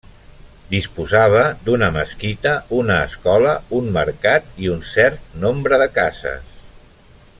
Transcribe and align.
Disposava 0.69 1.41
d'una 1.67 1.89
mesquita, 1.97 2.53
una 2.79 2.95
escola, 3.09 3.53
un 3.81 3.93
mercat 3.99 4.49
i 4.65 4.73
un 4.77 4.83
cert 4.95 5.29
nombre 5.45 5.81
de 5.85 5.89
cases. 6.01 6.51